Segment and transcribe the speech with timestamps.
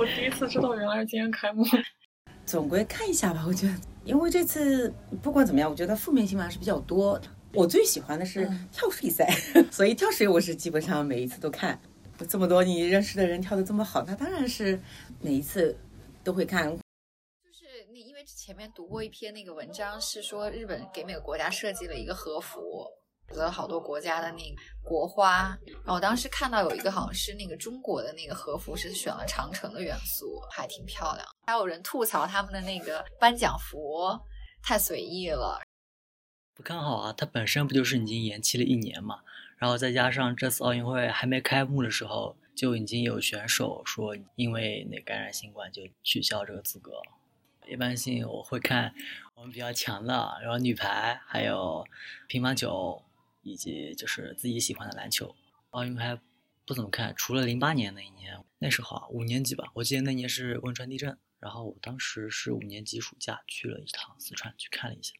[0.00, 1.62] 我第一次知道原来是今天开幕。
[2.46, 7.20] 总归看一下吧，我觉得，因为这次不管怎么样，我觉得负面新闻还是比较多。
[7.52, 9.30] 我最喜欢的是跳水赛，
[9.70, 11.78] 所以跳水我是基本上每一次都看。
[12.26, 14.80] 这么多你认识的人跳的这么好，那当然是
[15.20, 15.76] 每一次
[16.24, 16.70] 都会看。
[16.70, 22.86] 就是你因为前面读过一篇那个文章，是说日本给每个国家设计了一个和服。
[23.38, 31.26] 了好多国家的那个国花，然后我当时看到有一个好像是那个中国的那个和服是选了长城的元素，还挺漂亮。
[31.46, 34.18] 还有人吐槽他们的那个颁奖服
[34.62, 35.60] 太随意了，
[36.54, 37.14] 不看好啊！
[37.16, 39.20] 它本身不就是已经延期了一年嘛？
[39.56, 46.92] 然后再加上这次奥运会还没开幕的时候，就已经有选手说因为那感染新冠就取消这个资格。
[47.68, 48.92] 一般性我会看
[49.34, 51.86] 我们比较强的，然后女排还有
[52.26, 53.00] 乒乓球。
[53.42, 55.34] 以及就是自己喜欢的篮球，
[55.70, 56.20] 奥运还
[56.66, 65.14] 不怎么看，除了零八年那一年，那时候啊五年级吧，我记得那年是汶川地震，然后我当时是五年级暑假去了一趟四川去看了一下。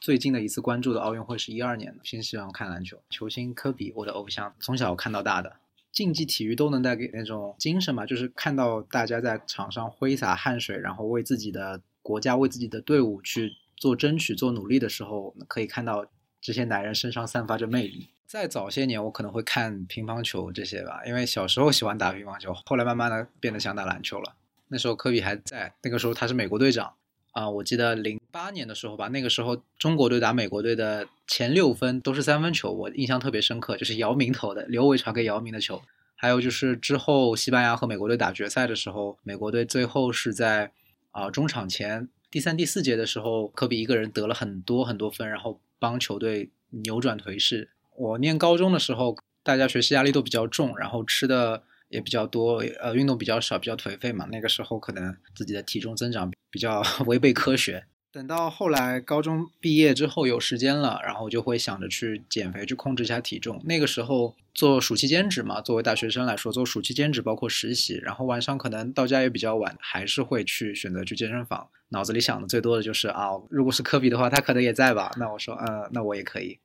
[0.00, 5.56] 最近的一次关注的奥运会是一二年的，平时喜欢看篮球，球星科比我的偶像，从小看到大的，
[5.90, 13.56] 竞技体育都能带给那种精神嘛，就是看到大家在场上挥洒汗水，然后为自己的国家、为自己的队伍去。
[13.78, 16.04] 做争取、做努力的时候，可以看到
[16.40, 18.08] 这些男人身上散发着魅力。
[18.26, 24.34] 再早些年，我可能会看乒乓球这些吧，因为小时候喜欢打乒乓球，后来慢慢的变得想打篮球了。
[24.68, 26.92] 那时候科比还在，那个时候他是美国队长
[27.32, 27.48] 啊。
[27.48, 35.80] 我记得零八年的时候吧，那个时候中国队打美国队的前六分都是三分球，我印象特别深刻，就是姚明投的，刘伟传给姚明的球。
[36.14, 40.72] 还有就是之后西班牙和美国队打决赛的时候，美国队最后是在
[41.12, 42.10] 啊中场前。
[42.30, 47.70] 第三、第四节的时候，科比一个人得了很多很多分，然后帮球队扭转颓势。
[47.96, 54.26] 我念高中的时候，大家学习压力都比较重，然后吃的也比较多，呃，运动比较少，比较颓废嘛。
[54.30, 57.86] 那个时候可能自己的体重增长比较 违背科学。
[58.10, 63.60] 等到后来高中毕业之后有时间了，然后就会想着去减肥，去控制一下体重。
[63.64, 71.68] 那个时候做暑期兼职嘛，作为大学生来说，做暑期兼职包括实习，然后晚上可能到家也比较晚，还是会去选择去健身房。
[71.90, 75.10] 脑子里想的最多的就是啊，如果是科比的话，他可能也在吧？
[75.18, 76.58] 那我说，呃，那我也可以。